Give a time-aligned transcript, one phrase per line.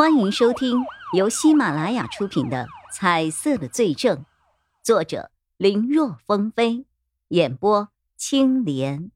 [0.00, 4.16] 欢迎收听由喜马拉雅出品的《彩色的罪证》，
[4.82, 6.86] 作者林若风飞，
[7.28, 9.10] 演播青莲。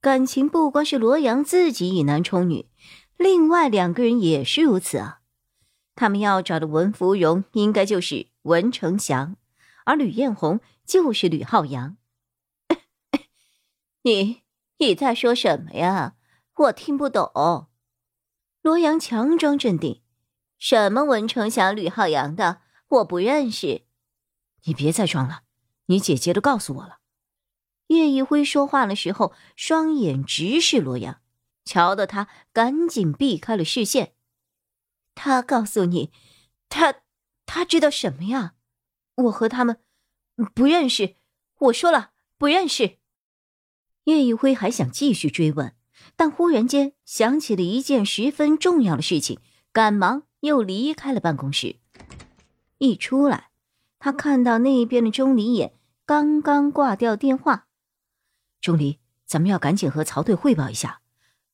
[0.00, 2.66] 感情不光是罗阳自己以男充女，
[3.18, 5.20] 另外两个人也是如此啊。
[5.94, 9.36] 他们要找的文芙蓉应该就是文成祥，
[9.84, 11.98] 而吕艳红就是吕浩洋。
[14.00, 14.40] 你
[14.78, 16.14] 你在说什么呀？
[16.54, 17.68] 我听不懂。
[18.62, 20.02] 罗阳强装镇定
[20.56, 23.86] ：“什么文成祥、吕浩洋的，我不认识。
[24.64, 25.42] 你别再装了，
[25.86, 27.00] 你姐姐都告诉我了。”
[27.88, 31.20] 叶一辉说话的时候，双眼直视罗阳，
[31.64, 34.14] 瞧得他赶紧避开了视线。
[35.16, 36.12] 他告诉你，
[36.68, 37.02] 他
[37.44, 38.54] 他知道什么呀？
[39.16, 39.80] 我和他们
[40.54, 41.16] 不认识。
[41.58, 42.98] 我说了不认识。
[44.04, 45.76] 叶一辉还想继续追问。
[46.16, 49.38] 但忽然间想起了一件十分重要的事情，
[49.72, 51.76] 赶忙又离开了办公室。
[52.78, 53.50] 一出来，
[53.98, 57.66] 他看到那边的钟离眼刚刚挂掉电话。
[58.60, 61.00] 钟离，咱们要赶紧和曹队汇报一下。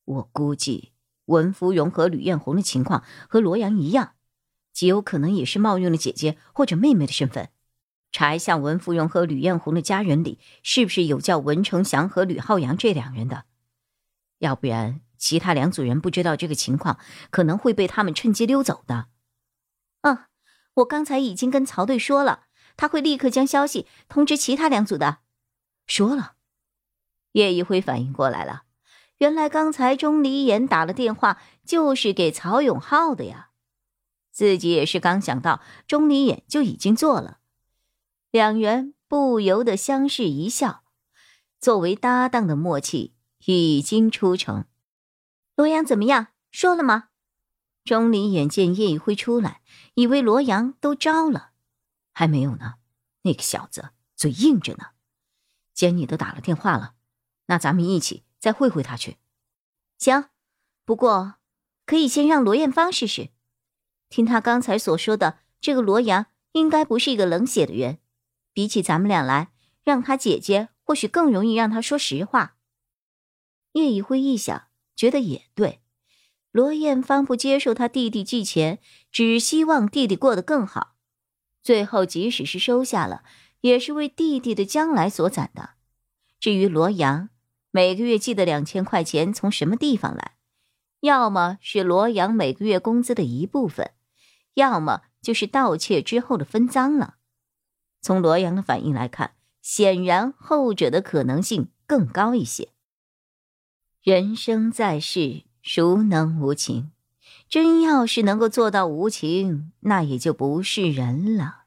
[0.05, 0.93] 我估计
[1.27, 4.13] 文芙蓉和吕艳红的情况和罗阳一样，
[4.73, 7.51] 极有可能也是冒用了姐姐或者妹妹的身份，
[8.11, 13.45] 查一下文芙蓉和吕艳红的家人里是不是有叫文成祥和吕浩洋这两人的。
[14.39, 16.99] 要不然，其他两组人不知道这个情况，
[17.31, 19.09] 可能会被他们趁机溜走的。
[20.03, 20.27] 嗯，
[20.75, 22.45] 我刚才已经跟曹队说了，
[22.77, 25.19] 他会立刻将消息通知其他两组的。
[25.87, 26.35] 说了，
[27.33, 28.63] 叶一辉反应过来了，
[29.19, 33.51] 原来刚才钟离言打了电话就是给曹永浩的呀。
[34.31, 37.39] 自己也是刚想到，钟离眼就已经做了。
[38.31, 40.85] 两人不由得相视一笑，
[41.59, 43.17] 作为搭档的默契。
[43.55, 44.67] 已经出城，
[45.57, 46.29] 罗阳怎么样？
[46.51, 47.09] 说了吗？
[47.83, 49.63] 钟离眼见叶一辉出来，
[49.95, 51.53] 以为罗阳都招了，
[52.13, 52.75] 还没有呢。
[53.23, 54.89] 那个小子嘴硬着呢。
[55.73, 56.93] 既然你都打了电话了，
[57.47, 59.17] 那咱们一起再会会他去。
[59.97, 60.27] 行，
[60.85, 61.37] 不过
[61.87, 63.31] 可以先让罗艳芳试试。
[64.11, 67.99] 听他刚才所说的，这个罗阳应该不是一个冷血的人。
[68.53, 69.53] 比起咱们俩来，
[69.83, 72.57] 让他姐姐或许更容易让他说实话。
[73.79, 75.81] 叶以辉一想，觉得也对。
[76.51, 78.81] 罗艳芳不接受他弟弟寄钱，
[79.11, 80.97] 只希望弟弟过得更好。
[81.63, 83.23] 最后，即使是收下了，
[83.61, 85.71] 也是为弟弟的将来所攒的。
[86.41, 87.29] 至于罗阳，
[87.71, 90.37] 每个月寄的两千块钱从什么地方来？
[91.01, 93.93] 要么是罗阳每个月工资的一部分，
[94.55, 97.17] 要么就是盗窃之后的分赃了。
[98.01, 102.71] 从罗阳的反应来看，显然后者的可能性更高一些。
[104.09, 106.93] 人生在世，孰能无情？
[107.47, 111.65] 真要是能够做到无情，那也就不是人了。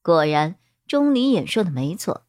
[0.00, 2.24] 果然，钟离眼说的没错。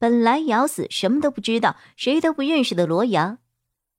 [0.00, 3.38] 本来咬死什么都不知道、谁都不认识的罗阳，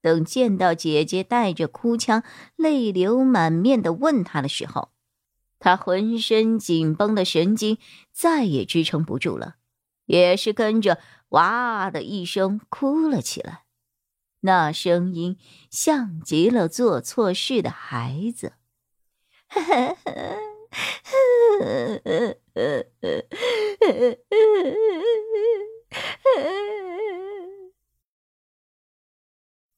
[0.02, 2.22] 等见到姐姐带着哭腔、
[2.58, 4.90] 泪流满面的问他的时候，
[5.60, 7.78] 他浑身紧绷的神经
[8.12, 9.56] 再也支撑不住了，
[10.08, 13.64] 也是跟着哇的一声哭了起来。
[14.42, 15.38] 那声音
[15.70, 18.54] 像极了做错事的孩子。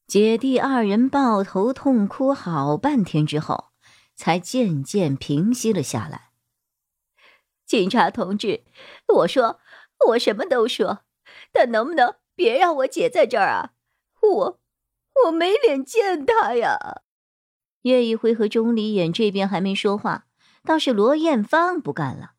[0.06, 3.72] 姐弟二人抱头痛哭好半天之后，
[4.14, 6.30] 才渐渐平息了下来。
[7.66, 8.64] 警察同志，
[9.08, 9.58] 我说
[10.08, 11.04] 我什么都说，
[11.52, 13.73] 但能不能别让我姐在这儿啊？
[14.32, 14.60] 我，
[15.24, 17.02] 我没脸见他呀！
[17.82, 20.26] 叶一辉和钟离眼这边还没说话，
[20.64, 22.32] 倒是罗艳芳不干了。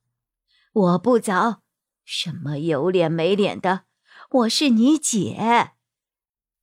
[0.74, 1.62] 我不走，
[2.04, 3.86] 什么有脸没脸的？
[4.32, 5.74] 我是你姐，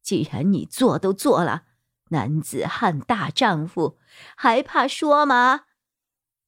[0.02, 1.66] 既然你做都做了，
[2.10, 3.98] 男子汉大丈夫，
[4.36, 5.66] 还怕说吗？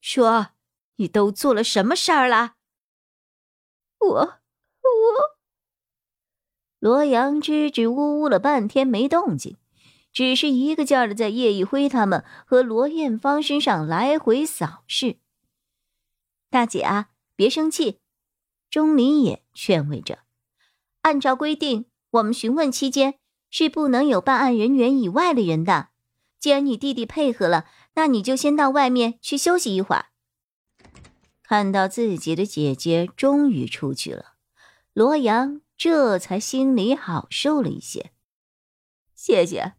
[0.01, 0.49] 说，
[0.97, 2.57] 你都做了什么事儿了？
[3.99, 5.34] 我，我。
[6.85, 9.57] 罗阳支支吾吾了半天没动静，
[10.13, 15.17] 只是一个劲儿的在叶一辉他们和罗艳芳身上来回扫视。
[16.51, 18.01] 大姐啊，别生气，
[18.69, 20.19] 钟离也劝慰着。
[21.01, 23.15] 按照规定，我们询问期间
[23.49, 25.89] 是不能有办案人员以外的人的。
[26.39, 27.65] 既然你弟弟配合了，
[27.95, 30.09] 那你就先到外面去休息一会儿。
[31.43, 34.35] 看到自己的姐姐终于出去了，
[34.93, 35.63] 罗阳。
[35.77, 38.13] 这才心里好受了一些，
[39.15, 39.75] 谢谢。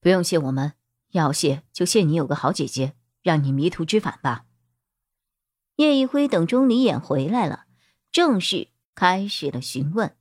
[0.00, 0.74] 不用谢我们，
[1.10, 4.46] 要谢就谢你有个好姐姐，让你迷途知返吧。
[5.76, 7.66] 叶一辉等钟离眼回来了，
[8.10, 10.16] 正式开始了询问。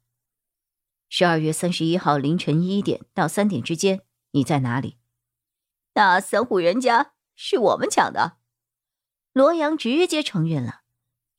[1.09, 4.97] 十二月三十一号凌晨一点到三点之间，你在哪里？
[5.93, 8.37] 那三户人家是我们抢的。
[9.33, 10.81] 罗阳直接承认了，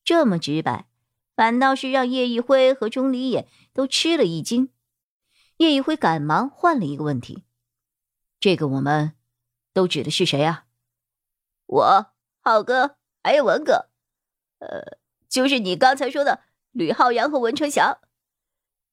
[0.02, 0.87] 这么直白，
[1.38, 4.70] 反倒是让叶一辉和钟离眼都吃了一惊。
[5.58, 7.44] 叶一辉赶忙换了一个问题
[8.40, 9.12] ：“这个我们
[9.72, 10.64] 都指的是谁啊？”
[11.66, 12.06] 我、
[12.40, 13.88] 浩哥还有文哥。
[14.58, 14.98] 呃，
[15.28, 16.40] 就是你刚才说的
[16.72, 17.98] 吕浩洋和文成祥，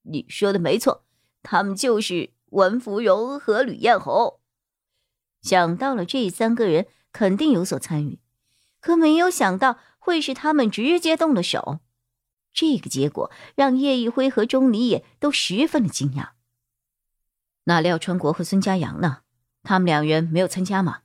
[0.03, 1.03] 你说的没错，
[1.41, 4.39] 他们就是文芙蓉和吕艳红。
[5.41, 8.19] 想到了这三个人肯定有所参与，
[8.79, 11.79] 可没有想到会是他们直接动了手。
[12.55, 16.29] 这个结果让叶一辉和钟离也都十分的惊讶。
[17.65, 19.23] 那廖川国和孙家阳呢？
[19.61, 21.01] 他们两人没有参加吗？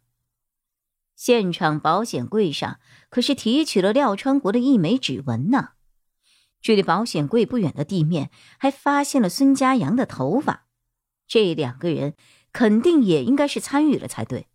[1.17, 2.79] 现场保险柜上
[3.11, 5.71] 可是提取了廖川国的一枚指纹呢。
[6.61, 10.67] 距离保险柜不远的地面还发现了孙家阳的头发，
[11.27, 12.15] 这两个人
[12.53, 14.47] 肯定也应该是参与了才对。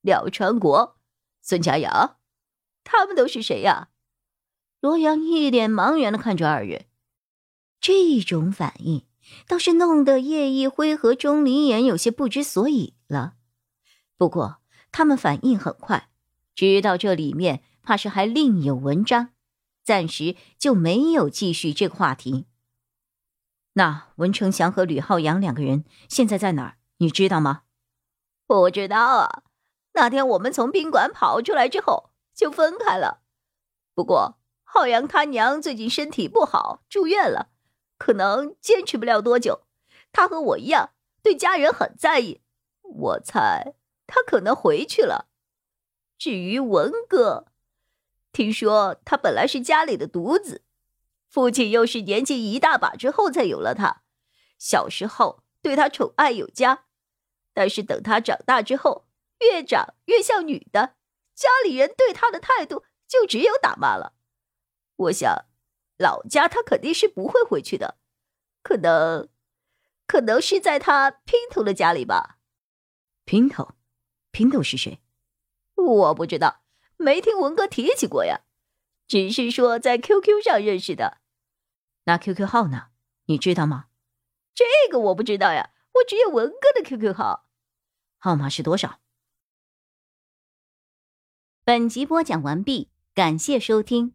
[0.00, 0.98] 廖川国、
[1.40, 2.16] 孙家阳，
[2.82, 3.90] 他们都是谁呀？
[4.84, 6.84] 罗阳一脸茫然的看着二人，
[7.80, 9.06] 这种反应
[9.48, 13.36] 倒是弄得叶一辉和钟离言有些不知所以了。
[14.18, 14.58] 不过。
[14.92, 16.10] 他们反应很快，
[16.54, 19.30] 知道这里面怕是还另有文章，
[19.82, 22.46] 暂时就没有继续这个话题。
[23.72, 26.76] 那文成祥和吕浩洋两个人现在在哪儿？
[26.98, 27.62] 你知道吗？
[28.46, 29.42] 不知道啊。
[29.94, 33.22] 那天我们从宾馆跑出来之后就分开了。
[33.94, 34.38] 不过
[34.74, 37.50] 浩洋他娘最近身体不好，住院了，
[37.96, 39.68] 可能坚持不了多久。
[40.10, 40.90] 他和我一样，
[41.22, 42.40] 对家人很在意。
[42.82, 43.74] 我猜。
[44.08, 45.28] 他可能回去了。
[46.18, 47.46] 至于文哥，
[48.32, 50.64] 听说他本来是家里的独子，
[51.28, 54.02] 父亲又是年纪一大把之后才有了他。
[54.58, 56.86] 小时候对他宠爱有加，
[57.52, 59.06] 但是等他长大之后，
[59.38, 60.96] 越长越像女的，
[61.32, 64.14] 家里人对他的态度就只有打骂了。
[64.96, 65.46] 我想，
[65.98, 67.98] 老家他肯定是不会回去的，
[68.62, 69.28] 可能，
[70.06, 72.38] 可能是在他姘头的家里吧。
[73.26, 73.74] 姘头。
[74.32, 75.00] 姘头是谁？
[75.76, 76.62] 我不知道，
[76.96, 78.40] 没听文哥提起过呀。
[79.06, 81.18] 只是说在 QQ 上认识的。
[82.04, 82.88] 那 QQ 号呢？
[83.26, 83.86] 你知道吗？
[84.54, 87.48] 这个我不知道呀，我只有文哥的 QQ 号。
[88.18, 89.00] 号码是多少？
[91.64, 94.14] 本集播讲完毕，感谢收听。